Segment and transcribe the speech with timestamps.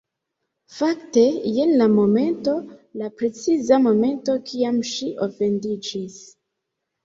[0.77, 1.25] Fakte,
[1.57, 2.57] jen la momento...
[3.03, 6.21] la preciza momento kiam ŝi ofendiĝis